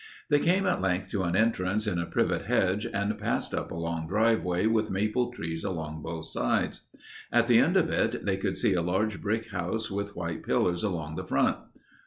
[0.31, 3.75] They came at length to an entrance in a privet hedge and passed up a
[3.75, 6.89] long driveway with maple trees along both sides.
[7.31, 10.81] At the end of it they could see a large brick house with white pillars
[10.81, 11.57] along the front.